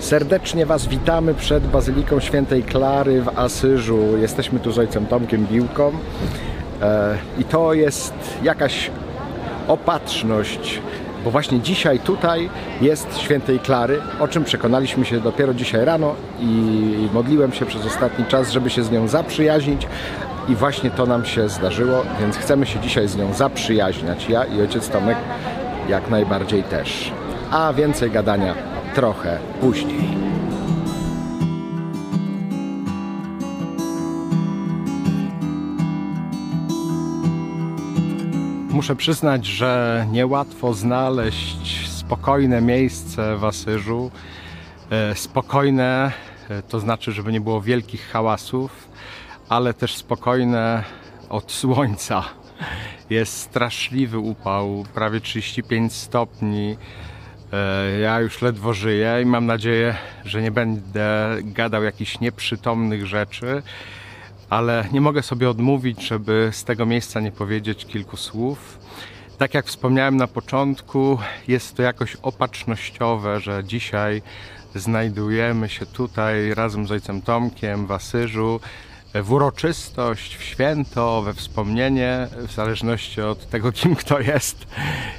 [0.00, 4.16] Serdecznie Was witamy przed Bazyliką Świętej Klary w Asyżu.
[4.16, 5.92] Jesteśmy tu z ojcem Tomkiem Biłką
[6.82, 8.90] e, i to jest jakaś
[9.68, 10.80] opatrzność,
[11.24, 12.50] bo właśnie dzisiaj tutaj
[12.80, 18.24] jest Świętej Klary, o czym przekonaliśmy się dopiero dzisiaj rano i modliłem się przez ostatni
[18.24, 19.86] czas, żeby się z nią zaprzyjaźnić
[20.48, 24.28] i właśnie to nam się zdarzyło, więc chcemy się dzisiaj z nią zaprzyjaźniać.
[24.28, 25.18] Ja i ojciec Tomek
[25.88, 27.12] jak najbardziej też.
[27.50, 30.08] A więcej gadania trochę później.
[38.70, 44.10] Muszę przyznać, że niełatwo znaleźć spokojne miejsce w Asyżu.
[44.90, 46.12] E, Spokojne
[46.48, 48.88] e, to znaczy, żeby nie było wielkich hałasów,
[49.48, 50.84] ale też spokojne
[51.28, 52.24] od słońca.
[53.10, 56.76] Jest straszliwy upał, prawie 35 stopni.
[57.52, 59.94] E, Ja już ledwo żyję i mam nadzieję,
[60.24, 63.62] że nie będę gadał jakichś nieprzytomnych rzeczy,
[64.50, 68.78] ale nie mogę sobie odmówić, żeby z tego miejsca nie powiedzieć kilku słów.
[69.38, 74.22] Tak jak wspomniałem na początku, jest to jakoś opatrznościowe, że dzisiaj
[74.74, 78.60] znajdujemy się tutaj razem z ojcem Tomkiem w Asyżu
[79.14, 84.66] w uroczystość, w święto, we wspomnienie, w zależności od tego, kim kto jest,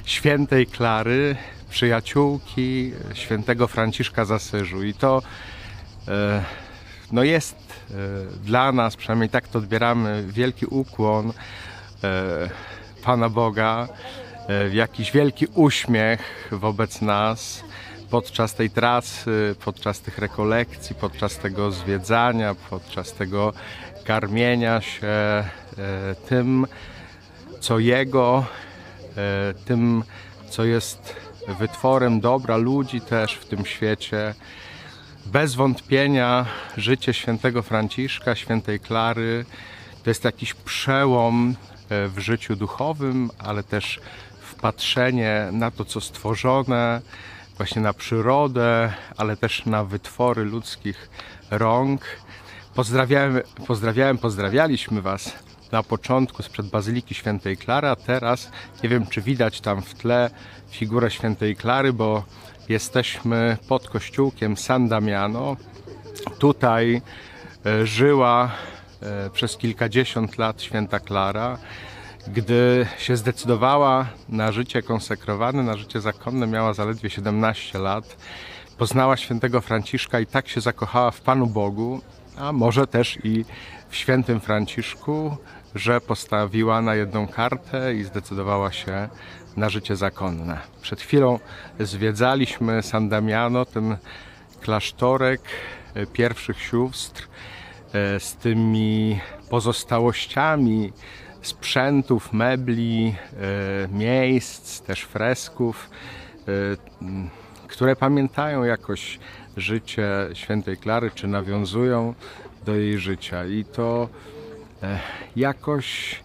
[0.05, 1.35] świętej Klary,
[1.69, 4.83] przyjaciółki świętego Franciszka z Asyżu.
[4.83, 5.21] I to
[6.07, 6.43] e,
[7.11, 7.93] no jest e,
[8.43, 11.33] dla nas, przynajmniej tak to odbieramy, wielki ukłon
[12.03, 12.49] e,
[13.03, 13.87] Pana Boga,
[14.71, 17.63] jakiś wielki uśmiech wobec nas
[18.09, 23.53] podczas tej trasy, podczas tych rekolekcji, podczas tego zwiedzania, podczas tego
[24.03, 25.43] karmienia się
[26.29, 26.67] tym,
[27.59, 28.45] co Jego,
[29.65, 30.03] tym,
[30.49, 31.15] co jest
[31.59, 34.33] wytworem dobra ludzi też w tym świecie.
[35.25, 36.45] Bez wątpienia
[36.77, 39.45] życie świętego Franciszka, świętej Klary
[40.03, 41.55] to jest jakiś przełom
[41.89, 43.99] e, w życiu duchowym, ale też
[44.41, 47.01] wpatrzenie na to, co stworzone,
[47.57, 51.09] właśnie na przyrodę, ale też na wytwory ludzkich
[51.51, 52.01] rąk.
[52.75, 58.51] Pozdrawiałem, pozdrawiałem, pozdrawialiśmy Was na początku sprzed Bazyliki Świętej Klary, a teraz
[58.83, 60.29] nie wiem, czy widać tam w tle
[60.71, 62.23] figurę Świętej Klary, bo
[62.69, 65.57] jesteśmy pod kościółkiem San Damiano.
[66.39, 67.01] Tutaj
[67.65, 68.51] e, żyła
[69.01, 71.57] e, przez kilkadziesiąt lat święta Klara.
[72.27, 78.17] Gdy się zdecydowała na życie konsekrowane, na życie zakonne, miała zaledwie 17 lat.
[78.77, 82.01] Poznała świętego Franciszka i tak się zakochała w Panu Bogu,
[82.37, 83.45] a może też i
[83.89, 85.37] w świętym Franciszku,
[85.75, 89.09] że postawiła na jedną kartę i zdecydowała się
[89.57, 90.59] na życie zakonne.
[90.81, 91.39] Przed chwilą
[91.79, 93.97] zwiedzaliśmy San Damiano, ten
[94.61, 95.41] klasztorek
[95.93, 97.27] e, pierwszych sióstr
[97.93, 99.19] e, z tymi
[99.49, 100.93] pozostałościami
[101.41, 103.15] sprzętów, mebli,
[103.85, 105.89] e, miejsc, też fresków,
[107.67, 109.19] które pamiętają jakoś
[109.57, 112.13] życie świętej Klary, czy nawiązują
[112.65, 113.45] do jej życia.
[113.45, 114.09] I to
[115.35, 116.19] jakoś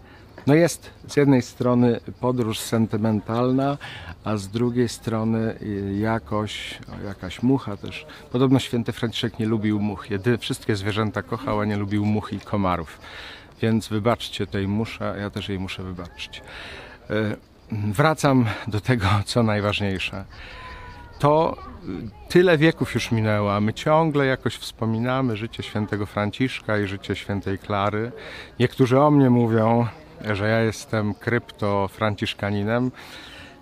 [0.46, 3.78] no jest z jednej strony podróż sentymentalna,
[4.24, 8.06] a z drugiej strony y, jakoś, o, jakaś mucha też.
[8.32, 10.10] Podobno święty Franciszek nie lubił much.
[10.10, 12.98] Jedy, wszystkie zwierzęta kochał, a nie lubił much i komarów.
[13.62, 16.42] Więc wybaczcie tej muszę, ja też jej muszę wybaczyć.
[17.10, 17.36] E,
[17.72, 20.24] Wracam do tego, co najważniejsze.
[21.24, 21.56] To
[21.88, 27.16] y, tyle wieków już minęło, a my ciągle jakoś wspominamy życie świętego Franciszka i życie
[27.16, 28.12] świętej Klary.
[28.58, 29.86] Niektórzy o mnie mówią,
[30.32, 32.90] że ja jestem krypto-franciszkaninem.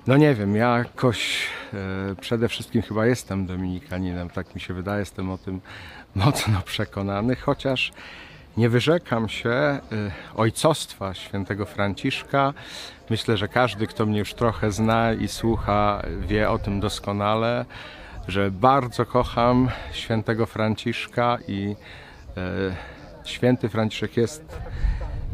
[0.06, 5.00] No nie wiem, ja jakoś e, przede wszystkim chyba jestem dominikaninem, tak mi się wydaje,
[5.00, 5.60] jestem o tym
[6.14, 7.92] mocno przekonany, chociaż
[8.56, 9.80] nie wyrzekam się e,
[10.34, 12.54] ojcostwa świętego Franciszka.
[13.10, 17.64] Myślę, że każdy, kto mnie już trochę zna i słucha, wie o tym doskonale,
[18.28, 21.76] że bardzo kocham świętego Franciszka i
[22.36, 22.40] e,
[23.24, 24.58] święty Franciszek jest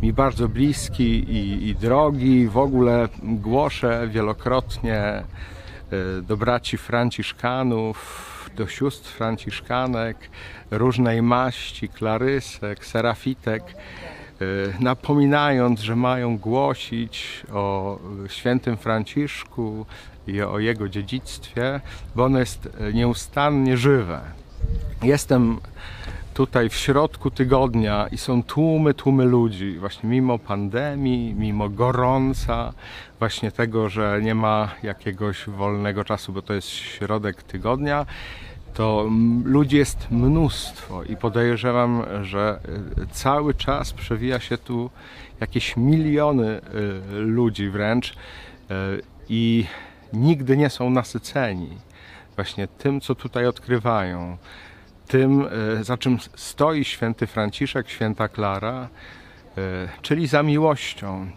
[0.03, 2.49] mi bardzo bliski i, i drogi.
[2.49, 5.25] W ogóle głoszę wielokrotnie e,
[6.23, 10.16] do braci Franciszkanów, do sióstr Franciszkanek,
[10.70, 14.44] różnej maści, klarysek, serafitek, e,
[14.81, 19.87] napominając, że mają głosić o świętym Franciszku
[20.26, 21.81] i o jego dziedzictwie,
[22.14, 24.20] bo ono jest nieustannie żywe.
[25.02, 25.60] Jestem
[26.38, 32.72] tutaj w środku tygodnia i są tłumy, tłumy ludzi, właśnie mimo pandemii, mimo gorąca,
[33.19, 38.06] właśnie tego, że nie ma jakiegoś wolnego czasu, bo to jest środek tygodnia,
[38.75, 42.61] to mm, ludzi jest mnóstwo i podejrzewam, że
[42.99, 44.91] y, cały czas przewija się tu
[45.41, 46.61] jakieś miliony y,
[47.11, 48.15] ludzi wręcz y,
[49.29, 49.65] i
[50.12, 51.69] nigdy nie są nasyceni
[52.37, 54.37] właśnie tym, co tutaj odkrywają,
[55.09, 55.49] tym,
[55.82, 58.88] za czym stoi święty Franciszek, święta Klara,
[60.03, 61.31] czyli za miłością.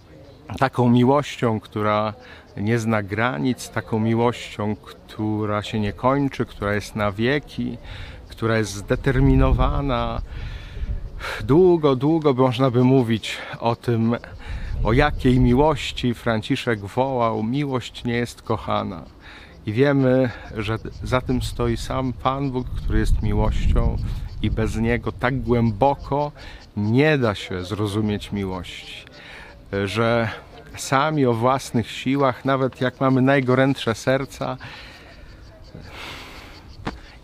[0.59, 2.13] Taką miłością, która
[2.57, 7.77] nie zna granic, taką miłością, która się nie kończy, która jest na wieki,
[8.27, 10.21] która jest zdeterminowana.
[11.44, 14.15] Długo, długo można by mówić o tym,
[14.83, 19.04] o jakiej miłości Franciszek wołał: Miłość nie jest kochana.
[19.65, 23.97] I wiemy, że za tym stoi sam Pan Bóg, który jest miłością,
[24.42, 26.31] i bez niego tak głęboko
[26.77, 29.06] nie da się zrozumieć miłości,
[29.85, 30.29] że
[30.75, 34.57] sami o własnych siłach, nawet jak mamy najgorętsze serca.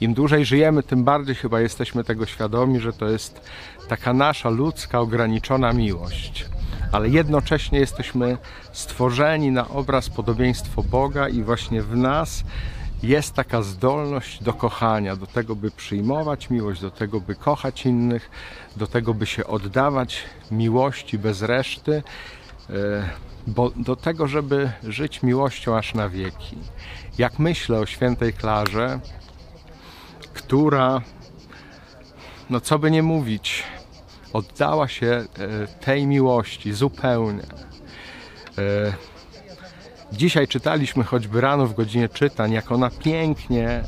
[0.01, 3.41] Im dłużej żyjemy, tym bardziej chyba jesteśmy tego świadomi, że to jest
[3.88, 6.45] taka nasza ludzka, ograniczona miłość.
[6.91, 8.38] Ale jednocześnie jesteśmy
[8.71, 12.44] stworzeni na obraz, podobieństwo Boga, i właśnie w nas
[13.03, 18.29] jest taka zdolność do kochania, do tego, by przyjmować miłość, do tego, by kochać innych,
[18.75, 22.03] do tego, by się oddawać miłości bez reszty.
[22.69, 22.73] E,
[23.47, 26.57] bo do tego, żeby żyć miłością aż na wieki.
[27.17, 28.99] Jak myślę o świętej Klarze,
[30.33, 31.01] która,
[32.49, 33.63] no co by nie mówić,
[34.33, 35.27] oddała się e,
[35.67, 37.44] tej miłości zupełnie.
[40.12, 43.83] Dzisiaj czytaliśmy choćby rano w godzinie czytań, jak ona pięknie e,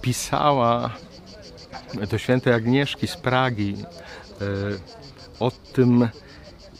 [0.00, 0.90] pisała
[2.10, 3.76] do świętej Agnieszki z Pragi
[5.40, 6.08] o tym,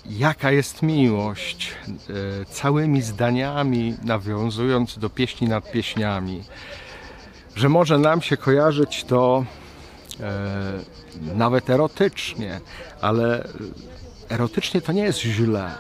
[0.07, 6.45] jaka jest miłość, e, całymi zdaniami nawiązując do pieśni nad pieśniami,
[7.57, 9.45] że może nam się kojarzyć to
[11.35, 12.61] nawet erotycznie,
[13.01, 13.49] ale
[14.29, 15.71] erotycznie to nie jest źle.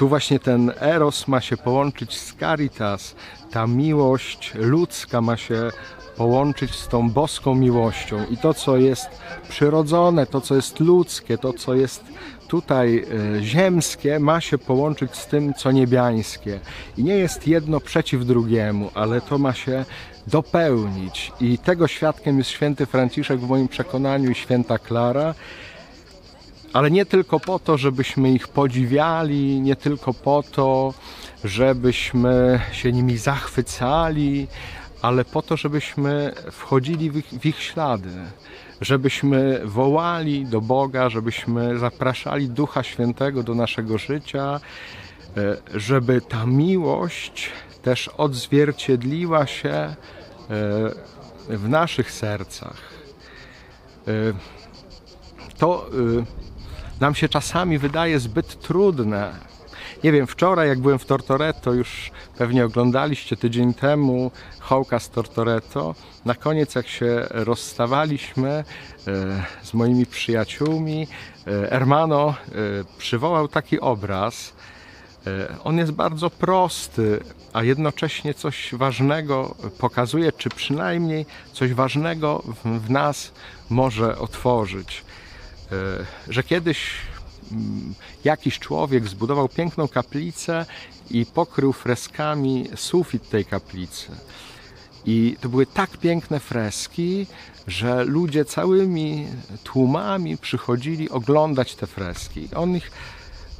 [0.00, 3.14] Tu właśnie ten eros ma się połączyć z caritas,
[3.50, 5.70] ta miłość ludzka ma się
[6.16, 9.08] połączyć z tą boską miłością i to, co jest
[9.48, 12.04] przyrodzone, to, co jest ludzkie, to, co jest
[12.48, 13.04] tutaj
[13.38, 16.60] e, ziemskie ma się połączyć z tym, co niebiańskie.
[16.98, 19.84] I nie jest jedno przeciw drugiemu, ale to ma się
[20.26, 21.32] dopełnić.
[21.40, 25.34] I tego świadkiem jest święty Franciszek w moim przekonaniu i święta Klara.
[26.72, 30.94] Ale nie tylko po to, żebyśmy ich podziwiali, nie tylko po to,
[31.44, 34.46] żebyśmy się nimi zachwycali,
[35.02, 38.10] ale po to, żebyśmy wchodzili w ich, w ich ślady,
[38.80, 44.60] żebyśmy wołali do Boga, żebyśmy zapraszali Ducha Świętego do naszego życia,
[45.36, 47.50] e, żeby ta miłość
[47.82, 49.96] też odzwierciedliła się e,
[51.48, 52.76] w naszych sercach.
[54.08, 54.12] E,
[55.58, 55.90] to
[57.00, 59.32] nam się czasami wydaje zbyt trudne.
[60.04, 65.94] Nie wiem, wczoraj jak byłem w Tortoretto, już pewnie oglądaliście tydzień temu Hołka z Tortoretto,
[66.24, 68.64] na koniec jak się rozstawaliśmy e,
[69.62, 71.06] z moimi przyjaciółmi,
[71.46, 72.34] e, Ermano e,
[72.98, 74.52] przywołał taki obraz.
[75.64, 77.20] On jest bardzo prosty,
[77.52, 83.32] a jednocześnie coś ważnego pokazuje, czy przynajmniej coś ważnego w nas
[83.70, 85.04] może otworzyć.
[86.28, 86.90] Że kiedyś
[87.52, 90.66] mm, jakiś człowiek zbudował piękną kaplicę
[91.10, 94.12] i pokrył freskami sufit tej kaplicy.
[95.06, 97.26] I to były tak piękne freski,
[97.66, 99.26] że ludzie całymi
[99.64, 102.48] tłumami przychodzili oglądać te freski.
[102.56, 102.90] On ich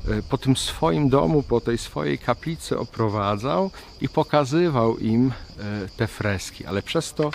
[0.08, 6.06] e, po tym swoim domu, po tej swojej kaplicy oprowadzał i pokazywał im e, te
[6.06, 6.66] freski.
[6.66, 7.30] Ale przez to,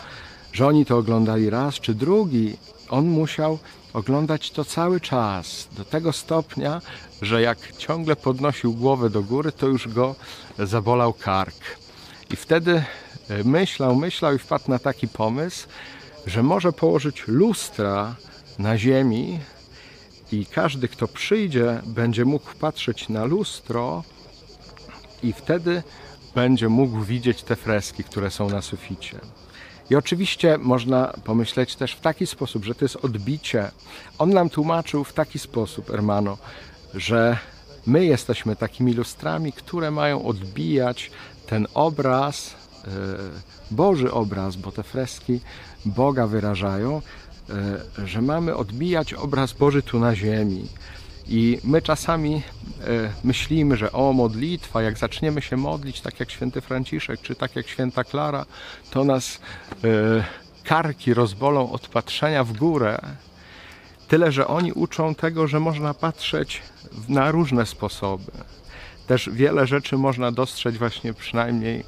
[0.54, 2.58] że oni to oglądali raz czy drugi,
[2.90, 3.60] on musiał
[3.96, 6.82] oglądać to cały czas, do tego stopnia,
[7.22, 10.16] że jak ciągle podnosił głowę do góry, to już go
[10.60, 11.56] zabolał kark.
[12.30, 12.84] I wtedy
[13.30, 15.68] E, myślał, myślał i wpadł na taki pomysł,
[16.26, 18.16] że może położyć lustra
[18.60, 19.40] na ziemi
[20.32, 24.04] i każdy, kto przyjdzie, będzie mógł patrzeć na lustro
[25.24, 25.84] i wtedy
[26.36, 29.20] będzie mógł widzieć te freski, które są na suficie.
[29.90, 33.72] I oczywiście można pomyśleć też w taki sposób, że to jest odbicie.
[34.18, 36.38] On nam tłumaczył w taki sposób, Hermano,
[36.94, 37.38] że
[37.88, 41.12] my jesteśmy takimi lustrami, które mają odbijać
[41.48, 42.56] ten obraz
[42.88, 42.92] E,
[43.72, 45.40] Boży obraz, bo te freski
[45.86, 47.02] Boga wyrażają,
[47.50, 50.68] e, że mamy odbijać obraz Boży tu na ziemi.
[51.28, 52.44] I my czasami e,
[53.24, 57.68] myślimy, że o modlitwa, jak zaczniemy się modlić tak jak święty Franciszek, czy tak jak
[57.68, 58.46] święta Klara,
[58.92, 59.40] to nas
[60.64, 63.00] karki rozbolą od patrzenia w górę.
[64.08, 66.62] Tyle, że oni uczą tego, że można patrzeć
[67.10, 68.32] na różne sposoby.
[69.08, 71.84] Też wiele rzeczy można dostrzec właśnie przynajmniej e,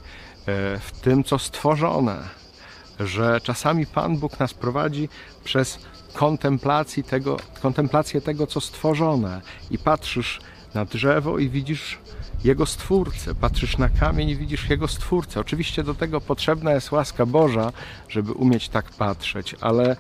[0.79, 2.17] w tym, co stworzone.
[3.00, 5.10] Że czasami Pan Bóg nas prowadzi
[5.44, 5.79] przez
[6.18, 9.42] kontemplacji tego, kontemplację tego, co stworzone.
[9.72, 10.40] I patrzysz
[10.74, 12.00] na drzewo i widzisz
[12.44, 15.40] jego stwórcę, patrzysz na kamień i widzisz jego stwórcę.
[15.40, 17.72] Oczywiście do tego potrzebna jest łaska Boża,
[18.10, 19.98] żeby umieć tak patrzeć, ale e,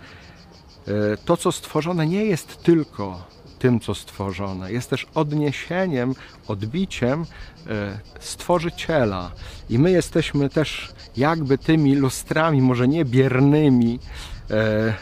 [1.25, 3.23] to, co stworzone, nie jest tylko
[3.59, 4.71] tym, co stworzone.
[4.71, 6.15] Jest też odniesieniem,
[6.47, 7.25] odbiciem
[7.67, 9.31] e, stworzyciela.
[9.69, 13.99] I my jesteśmy też jakby tymi lustrami, może nie biernymi,
[14.51, 14.93] e,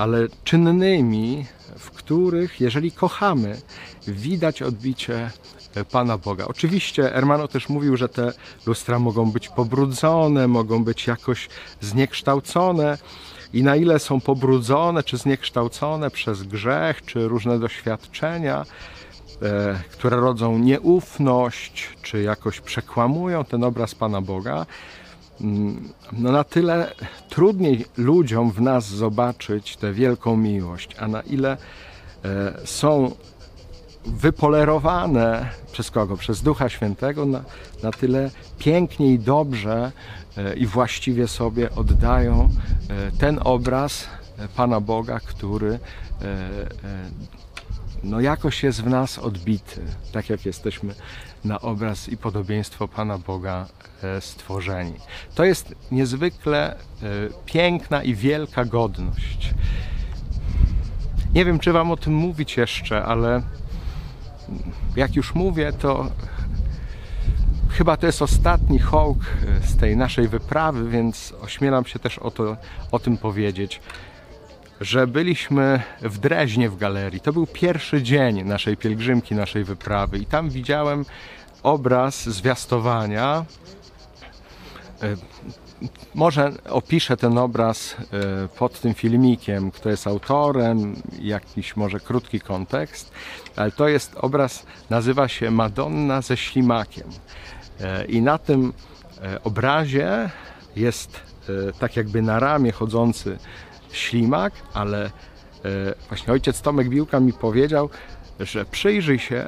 [0.00, 1.46] ale czynnymi,
[1.78, 3.60] w których, jeżeli kochamy,
[4.08, 5.30] widać odbicie
[5.90, 6.44] Pana Boga.
[6.44, 8.32] Oczywiście Ermano też mówił, że te
[8.66, 11.48] lustra mogą być pobrudzone, mogą być jakoś
[11.80, 12.98] zniekształcone
[13.52, 18.64] i na ile są pobrudzone czy zniekształcone przez grzech czy różne doświadczenia,
[19.42, 24.66] e, które rodzą nieufność czy jakoś przekłamują ten obraz Pana Boga,
[26.12, 26.92] no na tyle
[27.28, 31.56] trudniej ludziom w nas zobaczyć tę wielką miłość, a na ile
[32.24, 33.14] e, są
[34.06, 36.16] wypolerowane przez kogo?
[36.16, 37.44] Przez Ducha Świętego na,
[37.82, 39.92] na tyle pięknie i dobrze
[40.36, 42.48] e, i właściwie sobie oddają
[42.88, 44.08] e, ten obraz
[44.56, 45.78] Pana Boga, który
[48.04, 49.80] no jakoś jest w nas odbity,
[50.12, 50.94] tak jak jesteśmy
[51.44, 53.66] na obraz i podobieństwo Pana Boga
[54.20, 54.94] stworzeni.
[55.34, 56.76] To jest niezwykle
[57.46, 59.54] piękna i wielka godność.
[61.34, 63.42] Nie wiem, czy Wam o tym mówić jeszcze, ale
[64.96, 66.10] jak już mówię, to
[67.70, 72.30] chyba to jest ostatni hołk e, z tej naszej wyprawy, więc ośmielam się też o,
[72.30, 72.56] to,
[72.92, 73.80] o tym powiedzieć,
[74.80, 77.20] że byliśmy w Dreźnie w galerii.
[77.20, 81.04] To był pierwszy dzień naszej pielgrzymki, naszej wyprawy i tam widziałem
[81.62, 83.44] obraz zwiastowania
[85.02, 85.16] e,
[86.14, 93.12] może opiszę ten obraz e, pod tym filmikiem, kto jest autorem, jakiś może krótki kontekst,
[93.56, 97.08] ale to jest obraz, nazywa się Madonna ze ślimakiem.
[97.80, 98.72] E, I na tym
[99.44, 100.30] obrazie
[100.76, 101.30] jest
[101.78, 103.38] tak jakby na ramię chodzący
[103.92, 105.10] ślimak, ale
[106.08, 107.90] właśnie ojciec Tomek Biłka mi powiedział,
[108.40, 109.44] że przyjrzyj się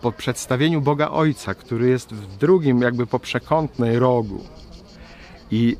[0.00, 4.44] po przedstawieniu Boga Ojca, który jest w drugim jakby po przekątnej rogu
[5.50, 5.76] i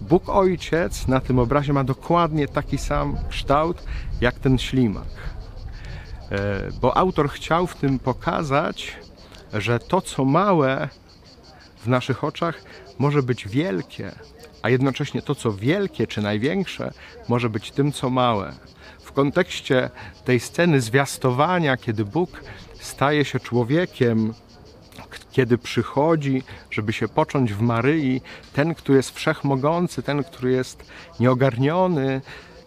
[0.00, 3.82] e, Bóg Ojciec na tym obrazie ma dokładnie taki sam kształt
[4.20, 5.08] jak ten ślimak.
[6.30, 8.96] E, bo autor chciał w tym pokazać,
[9.52, 10.88] że to, co małe
[11.76, 12.62] w naszych oczach,
[12.98, 14.12] może być wielkie,
[14.62, 16.92] a jednocześnie to, co wielkie czy największe,
[17.28, 18.54] może być tym, co małe.
[19.00, 19.90] W kontekście
[20.24, 22.42] tej sceny zwiastowania, kiedy Bóg
[22.80, 24.34] staje się człowiekiem,
[25.32, 28.20] kiedy przychodzi, żeby się począć w Maryi,
[28.52, 32.20] ten, który jest wszechmogący, ten, który jest nieogarniony,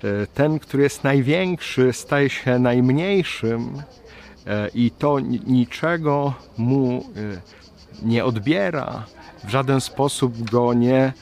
[0.04, 3.82] e, ten, który jest największy, staje się najmniejszym
[4.48, 7.42] e, i to niczego mu e,
[8.08, 9.06] nie odbiera,
[9.44, 11.14] w żaden sposób go nie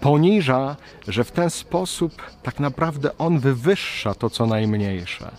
[0.00, 0.76] poniża,
[1.08, 5.30] że w ten sposób tak naprawdę on wywyższa to, co najmniejsze.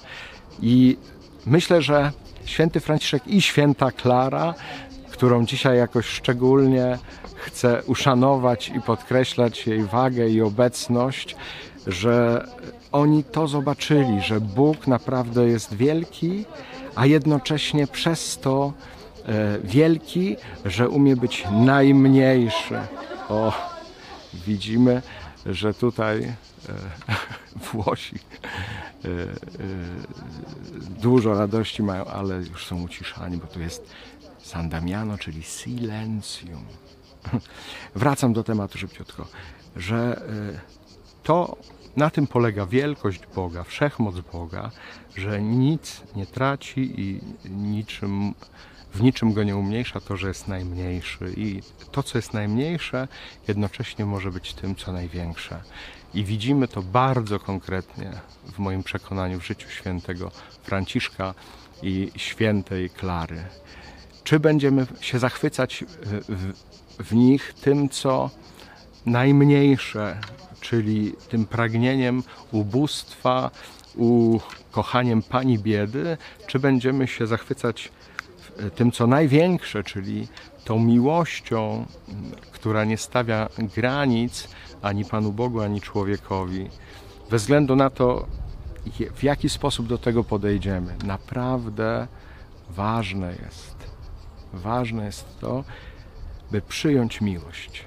[0.61, 0.97] I
[1.45, 2.11] myślę, że
[2.45, 4.53] święty Franciszek i święta Klara
[5.21, 6.97] którą dzisiaj jakoś szczególnie
[7.35, 11.35] chcę uszanować i podkreślać jej wagę i obecność,
[11.87, 12.47] że
[12.91, 16.45] oni to zobaczyli, że Bóg naprawdę jest wielki,
[16.95, 18.73] a jednocześnie przez to
[19.25, 22.79] e, wielki, że umie być najmniejszy.
[23.29, 23.53] O,
[24.33, 25.01] widzimy,
[25.45, 26.33] że tutaj e,
[27.71, 29.09] Włosi e,
[31.01, 33.93] dużo radości mają, ale już są uciszani, bo tu jest
[34.43, 36.65] San Damiano, czyli silencium.
[37.95, 39.27] Wracam do tematu szybciutko,
[39.75, 40.21] że
[40.55, 40.59] e,
[41.23, 41.57] to
[41.95, 44.71] na tym polega wielkość Boga, wszechmoc Boga,
[45.15, 48.33] że nic nie traci i niczym,
[48.93, 51.33] w niczym go nie umniejsza to, że jest najmniejszy.
[51.37, 53.07] I to, co jest najmniejsze,
[53.47, 55.61] jednocześnie może być tym, co największe.
[56.13, 58.11] I widzimy to bardzo konkretnie
[58.53, 60.31] w moim przekonaniu w życiu świętego
[60.63, 61.33] Franciszka
[61.83, 63.43] i świętej Klary
[64.23, 65.83] czy będziemy się zachwycać
[66.29, 66.53] w,
[66.99, 68.29] w nich tym, co
[69.05, 70.17] najmniejsze,
[70.61, 73.51] czyli tym pragnieniem ubóstwa,
[73.95, 76.17] ukochaniem pani biedy,
[76.47, 77.91] czy będziemy się zachwycać
[78.75, 80.27] tym, co największe, czyli
[80.65, 81.85] tą miłością,
[82.51, 84.47] która nie stawia granic
[84.81, 86.69] ani Panu Bogu, ani człowiekowi.
[87.29, 88.27] Bez względu na to,
[89.15, 90.95] w jaki sposób do tego podejdziemy.
[91.03, 92.07] Naprawdę
[92.69, 93.75] ważne jest,
[94.53, 95.63] ważne jest to,
[96.51, 97.85] by przyjąć miłość.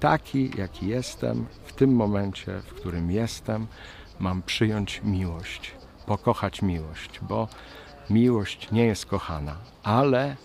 [0.00, 3.66] Taki, jaki jestem, w tym momencie, w którym jestem,
[4.18, 5.74] mam przyjąć miłość,
[6.06, 7.48] pokochać miłość, bo
[8.10, 10.36] miłość nie jest kochana, ale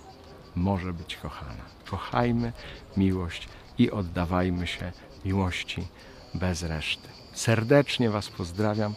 [0.55, 1.65] może być kochana.
[1.89, 2.53] Kochajmy
[2.97, 4.91] miłość i oddawajmy się
[5.25, 5.87] miłości
[6.33, 7.07] bez reszty.
[7.33, 8.95] Serdecznie Was pozdrawiam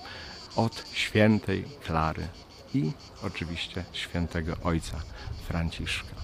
[0.57, 2.29] od świętej Klary
[2.75, 5.01] i oczywiście świętego Ojca
[5.49, 6.19] Franciszka.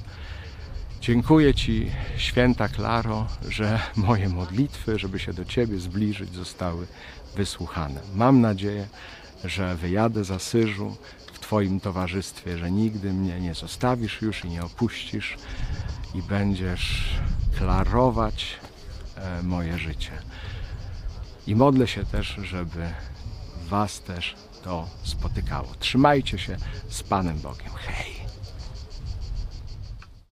[1.00, 6.86] Dziękuję Ci, święta Klaro, że moje modlitwy, żeby się do Ciebie zbliżyć, zostały
[7.36, 8.00] wysłuchane.
[8.14, 8.88] Mam nadzieję,
[9.44, 10.96] że wyjadę z Asyżu
[11.44, 15.36] Twoim towarzystwie, że nigdy mnie nie zostawisz już i nie opuścisz
[16.14, 17.14] i będziesz
[17.58, 18.56] klarować
[19.16, 20.10] e, moje życie.
[21.46, 22.90] I modlę się też, żeby
[23.68, 25.68] Was też to spotykało.
[25.78, 26.56] Trzymajcie się
[26.88, 27.70] z Panem Bogiem.
[27.76, 28.23] Hej!